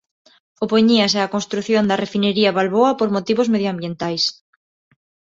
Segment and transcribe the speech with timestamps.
[0.65, 4.23] Opoñíase á construción da Refinería Balboa por motivos medioambientais.